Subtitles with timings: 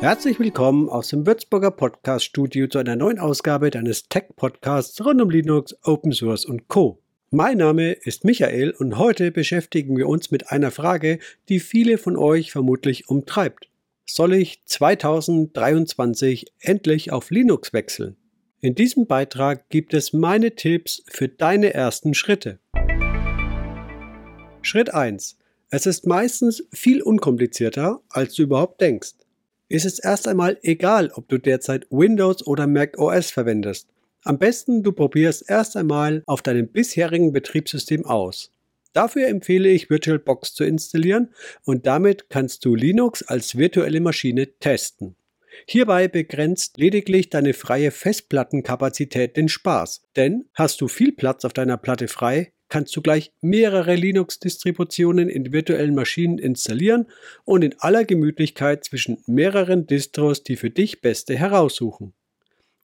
[0.00, 5.20] Herzlich willkommen aus dem Würzburger Podcast Studio zu einer neuen Ausgabe deines Tech Podcasts rund
[5.20, 7.02] um Linux, Open Source und Co.
[7.30, 11.18] Mein Name ist Michael und heute beschäftigen wir uns mit einer Frage,
[11.50, 13.68] die viele von euch vermutlich umtreibt.
[14.06, 18.16] Soll ich 2023 endlich auf Linux wechseln?
[18.62, 22.58] In diesem Beitrag gibt es meine Tipps für deine ersten Schritte.
[24.62, 25.36] Schritt 1.
[25.68, 29.19] Es ist meistens viel unkomplizierter, als du überhaupt denkst
[29.70, 33.88] ist es erst einmal egal, ob du derzeit Windows oder Mac OS verwendest.
[34.24, 38.52] Am besten du probierst erst einmal auf deinem bisherigen Betriebssystem aus.
[38.92, 41.28] Dafür empfehle ich VirtualBox zu installieren
[41.64, 45.14] und damit kannst du Linux als virtuelle Maschine testen.
[45.66, 51.76] Hierbei begrenzt lediglich deine freie Festplattenkapazität den Spaß, denn hast du viel Platz auf deiner
[51.76, 57.06] Platte frei, kannst du gleich mehrere Linux-Distributionen in virtuellen Maschinen installieren
[57.44, 62.14] und in aller Gemütlichkeit zwischen mehreren Distros die für dich beste heraussuchen.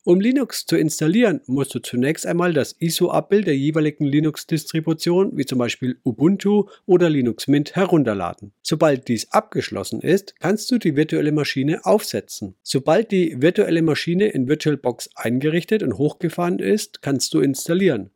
[0.09, 5.59] Um Linux zu installieren, musst du zunächst einmal das ISO-Abbild der jeweiligen Linux-Distribution, wie zum
[5.59, 8.53] Beispiel Ubuntu oder Linux Mint, herunterladen.
[8.63, 12.55] Sobald dies abgeschlossen ist, kannst du die virtuelle Maschine aufsetzen.
[12.63, 18.11] Sobald die virtuelle Maschine in VirtualBox eingerichtet und hochgefahren ist, kannst du installieren.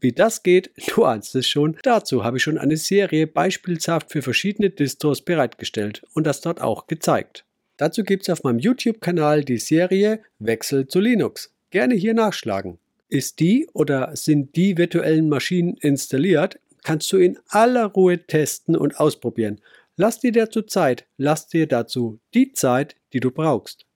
[0.00, 4.22] Wie das geht, du ahnst es schon, dazu habe ich schon eine Serie beispielshaft für
[4.22, 7.44] verschiedene Distros bereitgestellt und das dort auch gezeigt.
[7.76, 11.52] Dazu gibt es auf meinem YouTube-Kanal die Serie Wechsel zu Linux.
[11.70, 12.78] Gerne hier nachschlagen.
[13.08, 18.98] Ist die oder sind die virtuellen Maschinen installiert, kannst du in aller Ruhe testen und
[18.98, 19.60] ausprobieren.
[19.96, 23.86] Lass dir dazu Zeit, lass dir dazu die Zeit, die du brauchst.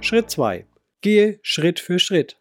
[0.00, 0.66] Schritt 2.
[1.00, 2.36] Gehe Schritt für Schritt.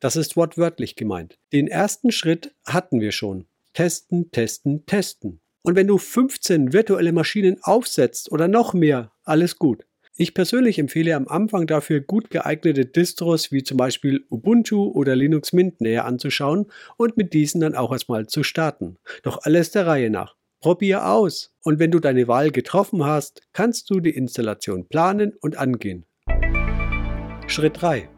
[0.00, 1.38] Das ist wortwörtlich gemeint.
[1.52, 3.46] Den ersten Schritt hatten wir schon.
[3.74, 5.40] Testen, testen, testen.
[5.62, 9.84] Und wenn du 15 virtuelle Maschinen aufsetzt oder noch mehr, alles gut.
[10.16, 15.52] Ich persönlich empfehle am Anfang dafür gut geeignete Distros wie zum Beispiel Ubuntu oder Linux
[15.52, 16.66] Mint näher anzuschauen
[16.96, 18.96] und mit diesen dann auch erstmal zu starten.
[19.22, 20.34] Doch alles der Reihe nach.
[20.60, 25.56] Probier aus und wenn du deine Wahl getroffen hast, kannst du die Installation planen und
[25.56, 26.04] angehen.
[27.46, 28.10] Schritt 3.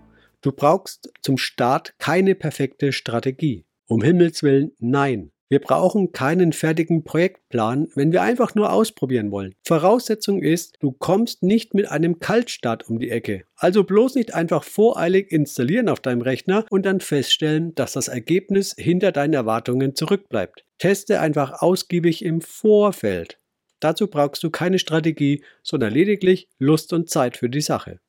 [0.42, 3.64] Du brauchst zum Start keine perfekte Strategie.
[3.86, 5.30] Um Himmels willen, nein.
[5.48, 9.54] Wir brauchen keinen fertigen Projektplan, wenn wir einfach nur ausprobieren wollen.
[9.64, 13.44] Voraussetzung ist, du kommst nicht mit einem Kaltstart um die Ecke.
[13.54, 18.74] Also bloß nicht einfach voreilig installieren auf deinem Rechner und dann feststellen, dass das Ergebnis
[18.76, 20.64] hinter deinen Erwartungen zurückbleibt.
[20.78, 23.38] Teste einfach ausgiebig im Vorfeld.
[23.78, 28.00] Dazu brauchst du keine Strategie, sondern lediglich Lust und Zeit für die Sache.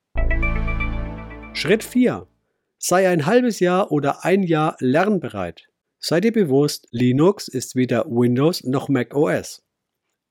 [1.56, 2.28] Schritt 4.
[2.80, 5.70] Sei ein halbes Jahr oder ein Jahr lernbereit.
[6.00, 9.64] Sei dir bewusst, Linux ist weder Windows noch Mac OS.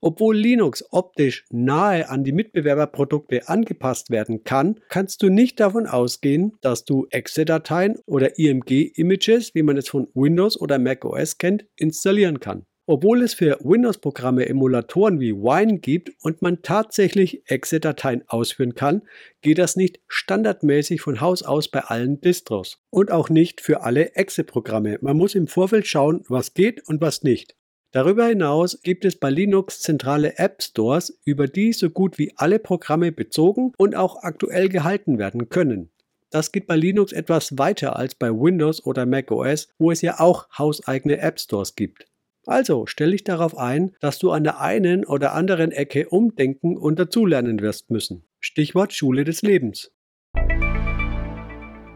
[0.01, 6.59] Obwohl Linux optisch nahe an die Mitbewerberprodukte angepasst werden kann, kannst du nicht davon ausgehen,
[6.61, 12.41] dass du Exe-Dateien oder IMG-Images, wie man es von Windows oder Mac OS kennt, installieren
[12.41, 12.67] kann.
[12.87, 19.03] Obwohl es für Windows-Programme Emulatoren wie Wine gibt und man tatsächlich Exe-Dateien ausführen kann,
[19.41, 22.83] geht das nicht standardmäßig von Haus aus bei allen Distros.
[22.91, 24.99] Und auch nicht für alle Exe-Programme.
[25.01, 27.55] Man muss im Vorfeld schauen, was geht und was nicht.
[27.93, 32.59] Darüber hinaus gibt es bei Linux zentrale App Stores, über die so gut wie alle
[32.59, 35.91] Programme bezogen und auch aktuell gehalten werden können.
[36.31, 40.49] Das geht bei Linux etwas weiter als bei Windows oder macOS, wo es ja auch
[40.59, 42.07] hauseigene App Stores gibt.
[42.47, 46.99] Also stell dich darauf ein, dass du an der einen oder anderen Ecke umdenken und
[46.99, 48.25] dazulernen wirst müssen.
[48.41, 49.93] Stichwort Schule des Lebens.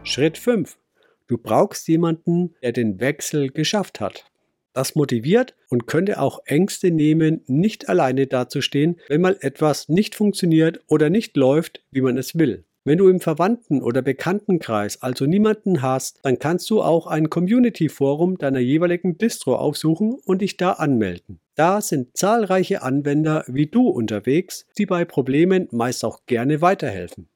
[0.03, 0.77] Schritt 5.
[1.27, 4.31] Du brauchst jemanden, der den Wechsel geschafft hat.
[4.71, 10.79] Das motiviert und könnte auch Ängste nehmen, nicht alleine dazustehen, wenn mal etwas nicht funktioniert
[10.87, 12.63] oder nicht läuft, wie man es will.
[12.87, 18.37] Wenn du im Verwandten- oder Bekanntenkreis also niemanden hast, dann kannst du auch ein Community-Forum
[18.37, 21.41] deiner jeweiligen Distro aufsuchen und dich da anmelden.
[21.55, 27.27] Da sind zahlreiche Anwender wie du unterwegs, die bei Problemen meist auch gerne weiterhelfen.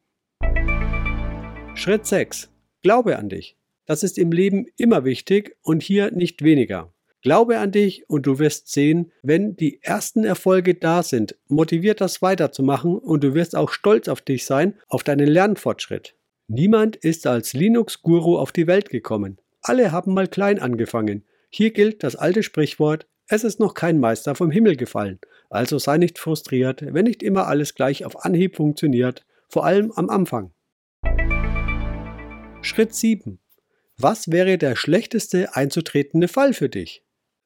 [1.75, 2.49] Schritt 6.
[2.81, 3.57] Glaube an dich.
[3.85, 6.93] Das ist im Leben immer wichtig und hier nicht weniger.
[7.21, 12.23] Glaube an dich und du wirst sehen, wenn die ersten Erfolge da sind, motiviert das
[12.23, 16.15] weiterzumachen und du wirst auch stolz auf dich sein, auf deinen Lernfortschritt.
[16.47, 19.37] Niemand ist als Linux-Guru auf die Welt gekommen.
[19.61, 21.23] Alle haben mal klein angefangen.
[21.49, 25.19] Hier gilt das alte Sprichwort, es ist noch kein Meister vom Himmel gefallen.
[25.49, 30.09] Also sei nicht frustriert, wenn nicht immer alles gleich auf Anhieb funktioniert, vor allem am
[30.09, 30.51] Anfang.
[32.61, 33.39] Schritt 7.
[33.97, 37.03] Was wäre der schlechteste einzutretende Fall für dich?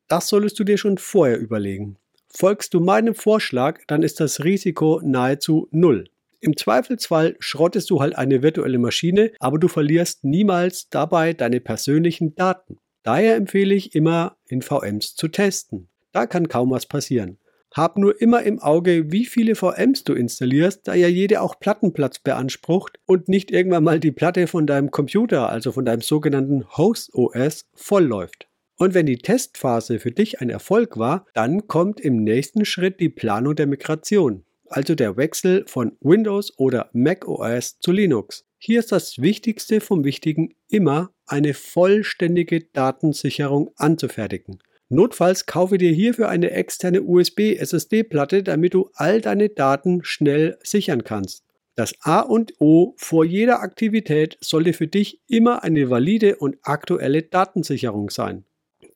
[0.07, 1.97] Das solltest du dir schon vorher überlegen.
[2.29, 6.09] Folgst du meinem Vorschlag, dann ist das Risiko nahezu null.
[6.41, 12.35] Im Zweifelsfall schrottest du halt eine virtuelle Maschine, aber du verlierst niemals dabei deine persönlichen
[12.35, 12.77] Daten.
[13.03, 15.87] Daher empfehle ich immer, in VMs zu testen.
[16.11, 17.37] Da kann kaum was passieren.
[17.73, 22.19] Hab nur immer im Auge, wie viele VMs du installierst, da ja jede auch Plattenplatz
[22.19, 27.13] beansprucht und nicht irgendwann mal die Platte von deinem Computer, also von deinem sogenannten Host
[27.13, 28.47] OS, vollläuft.
[28.77, 33.09] Und wenn die Testphase für dich ein Erfolg war, dann kommt im nächsten Schritt die
[33.09, 38.45] Planung der Migration also der Wechsel von Windows oder Mac OS zu Linux.
[38.57, 44.59] Hier ist das Wichtigste vom Wichtigen immer eine vollständige Datensicherung anzufertigen.
[44.89, 51.43] Notfalls kaufe dir hierfür eine externe USB-SSD-Platte, damit du all deine Daten schnell sichern kannst.
[51.75, 57.23] Das A und O vor jeder Aktivität sollte für dich immer eine valide und aktuelle
[57.23, 58.45] Datensicherung sein.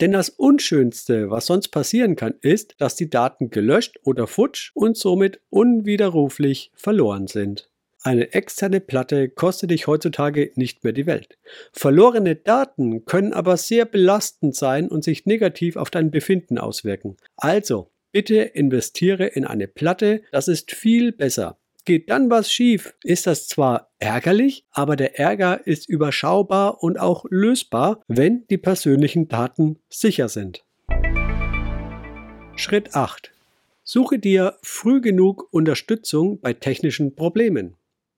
[0.02, 4.98] Denn das Unschönste, was sonst passieren kann, ist, dass die Daten gelöscht oder futsch und
[4.98, 7.70] somit unwiderruflich verloren sind.
[8.02, 11.38] Eine externe Platte kostet dich heutzutage nicht mehr die Welt.
[11.74, 17.18] Verlorene Daten können aber sehr belastend sein und sich negativ auf dein Befinden auswirken.
[17.36, 21.59] Also, bitte investiere in eine Platte, das ist viel besser.
[21.86, 27.26] Geht dann was schief, ist das zwar ärgerlich, aber der Ärger ist überschaubar und auch
[27.30, 30.64] lösbar, wenn die persönlichen Daten sicher sind.
[32.56, 33.32] Schritt 8.
[33.84, 37.76] Suche dir früh genug Unterstützung bei technischen Problemen.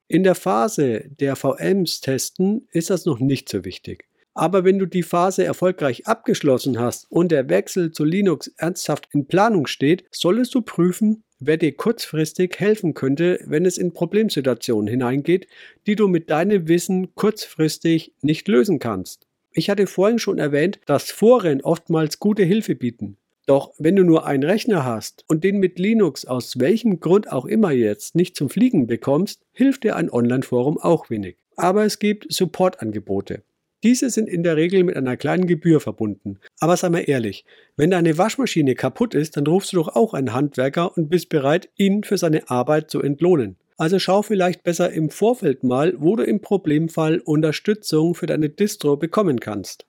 [0.08, 4.06] In der Phase der VMs testen ist das noch nicht so wichtig.
[4.34, 9.28] Aber wenn du die Phase erfolgreich abgeschlossen hast und der Wechsel zu Linux ernsthaft in
[9.28, 15.48] Planung steht, solltest du prüfen, wer dir kurzfristig helfen könnte, wenn es in Problemsituationen hineingeht,
[15.88, 19.28] die du mit deinem Wissen kurzfristig nicht lösen kannst.
[19.52, 23.18] Ich hatte vorhin schon erwähnt, dass Foren oftmals gute Hilfe bieten.
[23.48, 27.46] Doch wenn du nur einen Rechner hast und den mit Linux aus welchem Grund auch
[27.46, 31.36] immer jetzt nicht zum Fliegen bekommst, hilft dir ein Online-Forum auch wenig.
[31.58, 33.44] Aber es gibt Supportangebote.
[33.84, 36.38] Diese sind in der Regel mit einer kleinen Gebühr verbunden.
[36.60, 37.46] Aber sei mal ehrlich,
[37.78, 41.70] wenn deine Waschmaschine kaputt ist, dann rufst du doch auch einen Handwerker und bist bereit,
[41.78, 43.58] ihn für seine Arbeit zu entlohnen.
[43.78, 48.98] Also schau vielleicht besser im Vorfeld mal, wo du im Problemfall Unterstützung für deine Distro
[48.98, 49.88] bekommen kannst.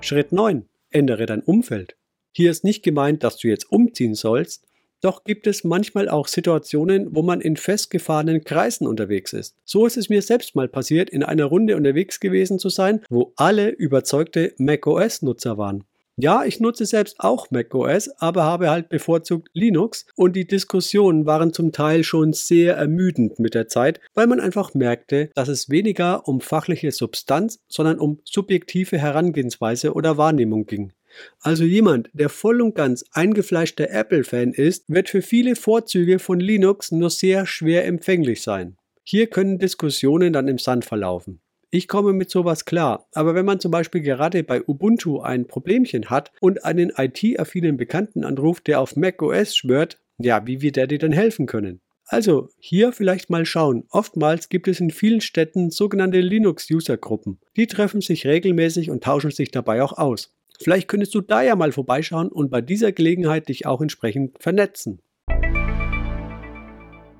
[0.00, 0.68] Schritt 9.
[0.90, 1.96] Ändere dein Umfeld.
[2.30, 4.64] Hier ist nicht gemeint, dass du jetzt umziehen sollst,
[5.00, 9.56] doch gibt es manchmal auch Situationen, wo man in festgefahrenen Kreisen unterwegs ist.
[9.64, 13.32] So ist es mir selbst mal passiert, in einer Runde unterwegs gewesen zu sein, wo
[13.36, 15.84] alle überzeugte macOS-Nutzer waren.
[16.16, 21.52] Ja, ich nutze selbst auch macOS, aber habe halt bevorzugt Linux und die Diskussionen waren
[21.52, 26.28] zum Teil schon sehr ermüdend mit der Zeit, weil man einfach merkte, dass es weniger
[26.28, 30.92] um fachliche Substanz, sondern um subjektive Herangehensweise oder Wahrnehmung ging.
[31.40, 36.92] Also jemand, der voll und ganz eingefleischter Apple-Fan ist, wird für viele Vorzüge von Linux
[36.92, 38.76] nur sehr schwer empfänglich sein.
[39.02, 41.40] Hier können Diskussionen dann im Sand verlaufen.
[41.70, 46.08] Ich komme mit sowas klar, aber wenn man zum Beispiel gerade bei Ubuntu ein Problemchen
[46.08, 50.98] hat und einen IT-affinen Bekannten anruft, der auf macOS schwört, ja, wie wird der dir
[50.98, 51.80] denn helfen können?
[52.06, 53.84] Also hier vielleicht mal schauen.
[53.90, 57.40] Oftmals gibt es in vielen Städten sogenannte Linux-User-Gruppen.
[57.56, 60.32] Die treffen sich regelmäßig und tauschen sich dabei auch aus.
[60.60, 65.00] Vielleicht könntest du da ja mal vorbeischauen und bei dieser Gelegenheit dich auch entsprechend vernetzen.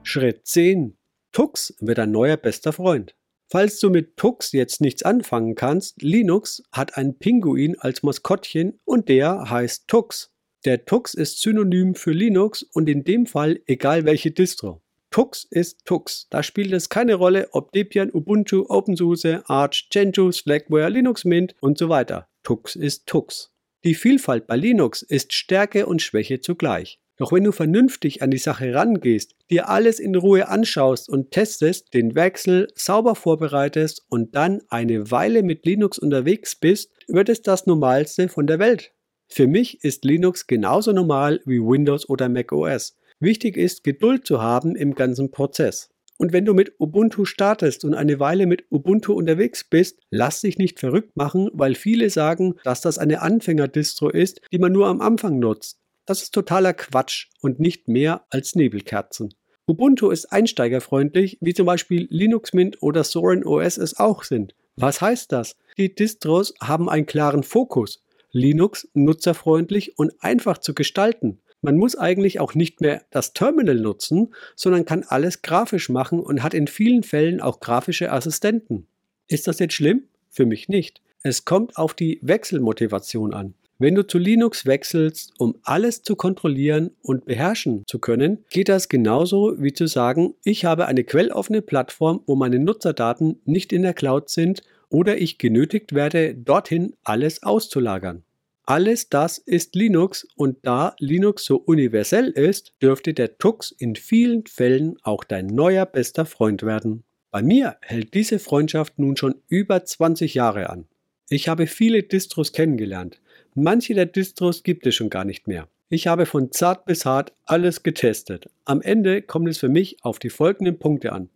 [0.02, 0.96] Schritt 10.
[1.32, 3.16] Tux wird ein neuer bester Freund.
[3.50, 9.08] Falls du mit Tux jetzt nichts anfangen kannst, Linux hat einen Pinguin als Maskottchen und
[9.08, 10.32] der heißt Tux.
[10.64, 14.82] Der Tux ist Synonym für Linux und in dem Fall egal welche Distro.
[15.10, 16.26] Tux ist Tux.
[16.30, 21.78] Da spielt es keine Rolle, ob Debian, Ubuntu, OpenSUSE, Arch, Gentoo, Slackware, Linux Mint und
[21.78, 22.28] so weiter.
[22.44, 23.50] Tux ist Tux.
[23.84, 27.00] Die Vielfalt bei Linux ist Stärke und Schwäche zugleich.
[27.16, 31.94] Doch wenn du vernünftig an die Sache rangehst, dir alles in Ruhe anschaust und testest,
[31.94, 37.66] den Wechsel sauber vorbereitest und dann eine Weile mit Linux unterwegs bist, wird es das
[37.66, 38.92] Normalste von der Welt.
[39.28, 42.96] Für mich ist Linux genauso normal wie Windows oder Mac OS.
[43.20, 45.93] Wichtig ist, Geduld zu haben im ganzen Prozess.
[46.16, 50.58] Und wenn du mit Ubuntu startest und eine Weile mit Ubuntu unterwegs bist, lass dich
[50.58, 55.00] nicht verrückt machen, weil viele sagen, dass das eine Anfängerdistro ist, die man nur am
[55.00, 55.80] Anfang nutzt.
[56.06, 59.34] Das ist totaler Quatsch und nicht mehr als Nebelkerzen.
[59.66, 64.54] Ubuntu ist einsteigerfreundlich, wie zum Beispiel Linux Mint oder Soren OS es auch sind.
[64.76, 65.56] Was heißt das?
[65.78, 68.04] Die Distros haben einen klaren Fokus.
[68.30, 71.40] Linux nutzerfreundlich und einfach zu gestalten.
[71.64, 76.42] Man muss eigentlich auch nicht mehr das Terminal nutzen, sondern kann alles grafisch machen und
[76.42, 78.86] hat in vielen Fällen auch grafische Assistenten.
[79.28, 80.02] Ist das jetzt schlimm?
[80.28, 81.00] Für mich nicht.
[81.22, 83.54] Es kommt auf die Wechselmotivation an.
[83.78, 88.90] Wenn du zu Linux wechselst, um alles zu kontrollieren und beherrschen zu können, geht das
[88.90, 93.94] genauso wie zu sagen, ich habe eine quelloffene Plattform, wo meine Nutzerdaten nicht in der
[93.94, 98.22] Cloud sind oder ich genötigt werde, dorthin alles auszulagern.
[98.66, 104.46] Alles das ist Linux und da Linux so universell ist, dürfte der Tux in vielen
[104.46, 107.04] Fällen auch dein neuer bester Freund werden.
[107.30, 110.86] Bei mir hält diese Freundschaft nun schon über 20 Jahre an.
[111.28, 113.20] Ich habe viele Distros kennengelernt,
[113.56, 115.68] Manche der Distros gibt es schon gar nicht mehr.
[115.88, 118.50] Ich habe von zart bis hart alles getestet.
[118.64, 121.28] Am Ende kommt es für mich auf die folgenden Punkte an.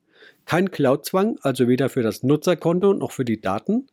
[0.45, 3.87] Kein Cloud-Zwang, also weder für das Nutzerkonto noch für die Daten.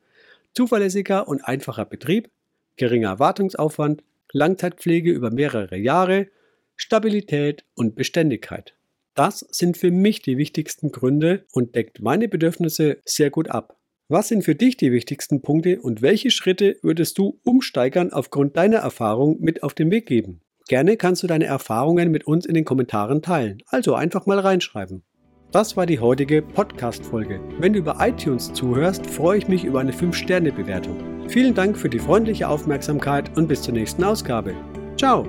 [0.56, 2.32] Zuverlässiger und einfacher Betrieb.
[2.78, 4.04] Geringer Wartungsaufwand.
[4.32, 6.28] Langzeitpflege über mehrere Jahre.
[6.76, 8.76] Stabilität und Beständigkeit.
[9.14, 13.78] Das sind für mich die wichtigsten Gründe und deckt meine Bedürfnisse sehr gut ab.
[14.10, 18.78] Was sind für dich die wichtigsten Punkte und welche Schritte würdest du Umsteigern aufgrund deiner
[18.78, 20.42] Erfahrung mit auf den Weg geben?
[20.68, 25.04] Gerne kannst du deine Erfahrungen mit uns in den Kommentaren teilen, also einfach mal reinschreiben.
[25.56, 27.40] Das war die heutige Podcast-Folge.
[27.60, 31.30] Wenn du über iTunes zuhörst, freue ich mich über eine 5-Sterne-Bewertung.
[31.30, 34.54] Vielen Dank für die freundliche Aufmerksamkeit und bis zur nächsten Ausgabe.
[34.98, 35.26] Ciao!